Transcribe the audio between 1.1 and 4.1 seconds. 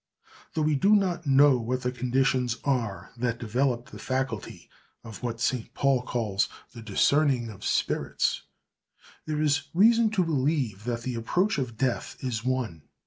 know what the conditions are that develop the